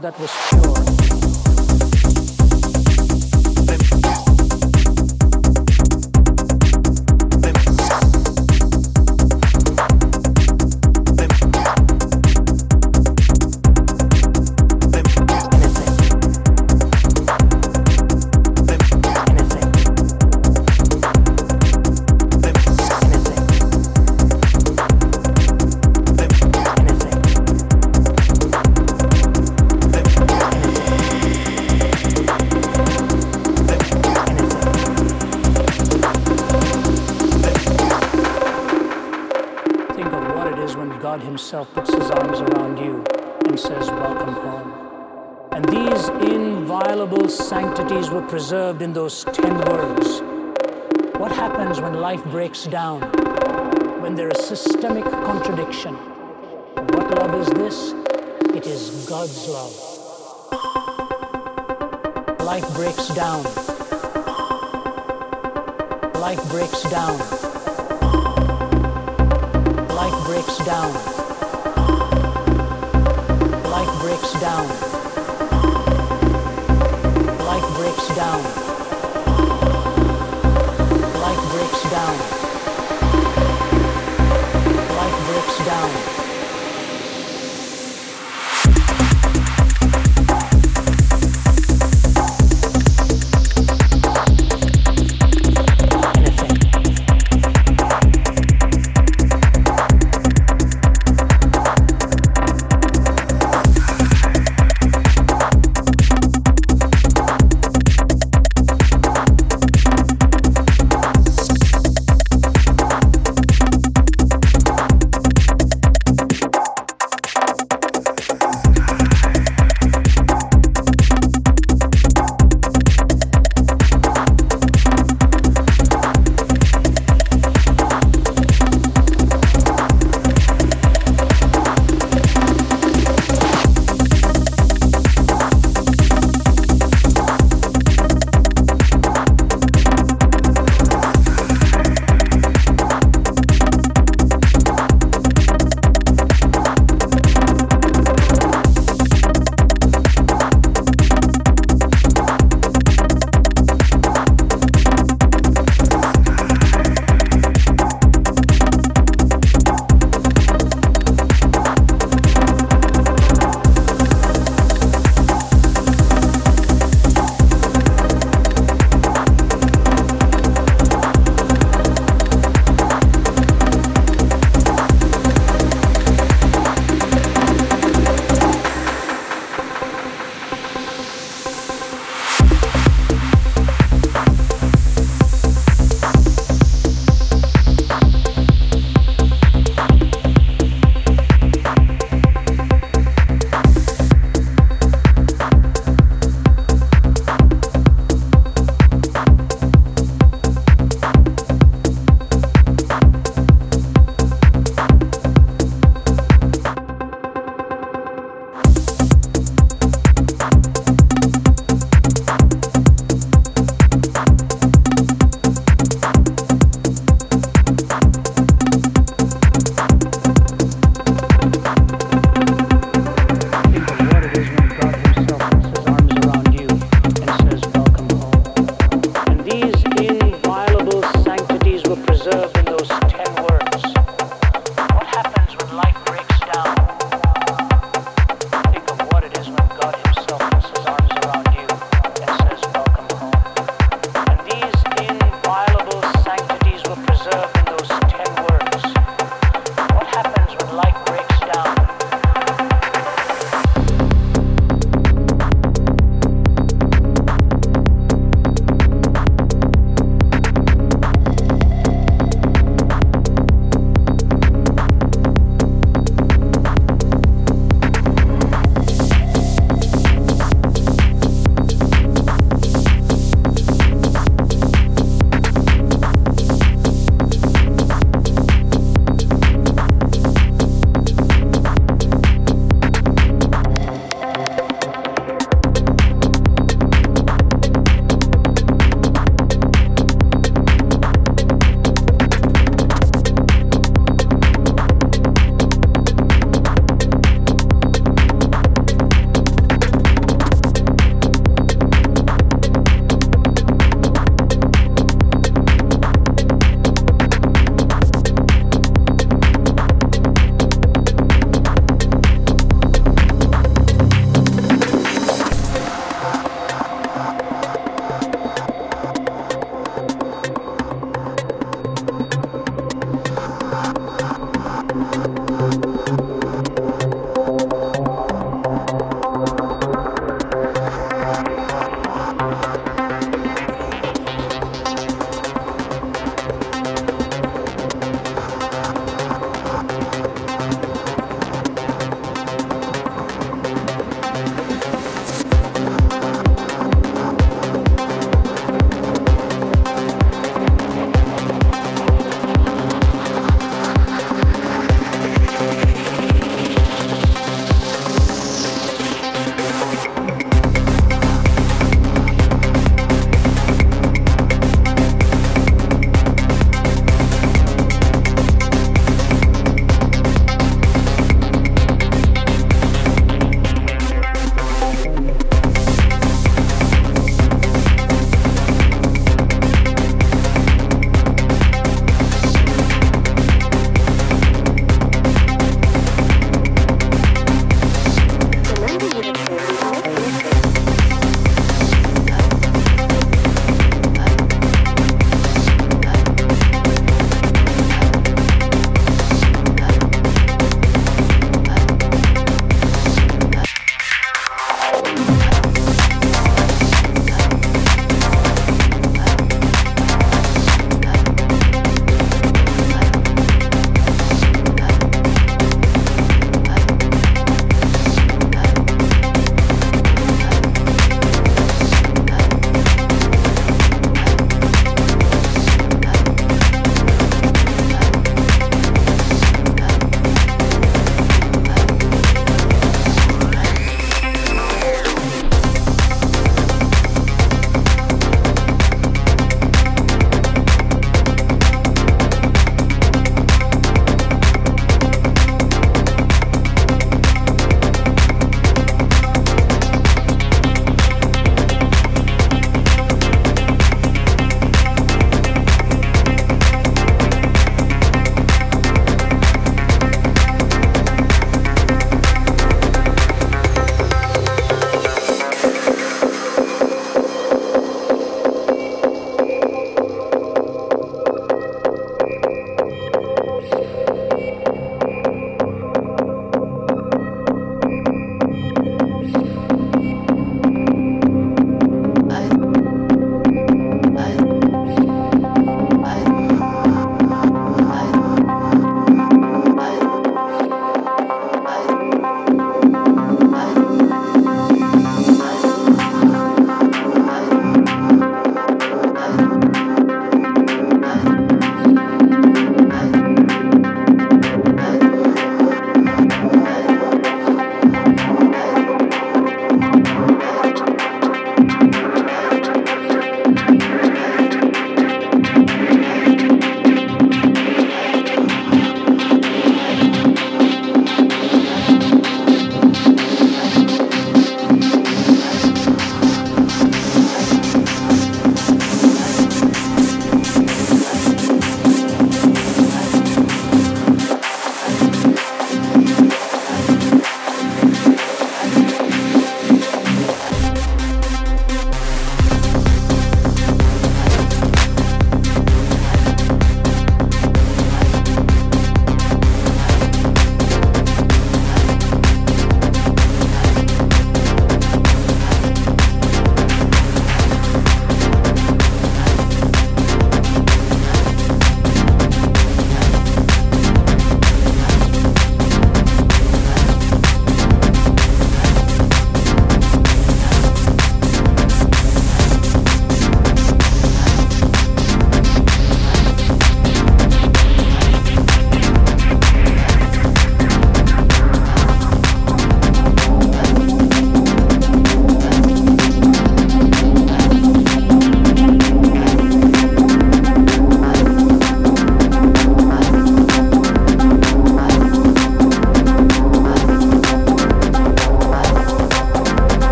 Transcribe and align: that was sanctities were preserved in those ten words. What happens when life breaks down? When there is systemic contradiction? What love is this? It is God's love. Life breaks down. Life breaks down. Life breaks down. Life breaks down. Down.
that 0.00 0.18
was 0.20 0.45
sanctities 47.88 48.10
were 48.10 48.26
preserved 48.26 48.82
in 48.82 48.92
those 48.92 49.22
ten 49.32 49.56
words. 49.70 50.20
What 51.18 51.30
happens 51.30 51.80
when 51.80 51.94
life 51.94 52.24
breaks 52.24 52.64
down? 52.64 53.00
When 54.02 54.16
there 54.16 54.28
is 54.28 54.44
systemic 54.44 55.04
contradiction? 55.04 55.94
What 55.94 57.08
love 57.16 57.34
is 57.40 57.48
this? 57.50 57.92
It 58.56 58.66
is 58.66 59.06
God's 59.08 59.48
love. 59.48 59.72
Life 62.40 62.68
breaks 62.74 63.06
down. 63.14 63.44
Life 66.14 66.42
breaks 66.50 66.82
down. 66.90 67.18
Life 69.94 70.26
breaks 70.26 70.58
down. 70.64 70.92
Life 73.70 74.00
breaks 74.00 74.32
down. 74.40 74.85
Down. 78.16 78.65